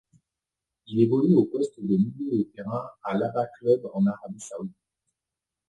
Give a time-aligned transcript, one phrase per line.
[0.87, 4.73] Il évolue au poste de milieu de terrain à l'Abha Club en Arabie saoudite.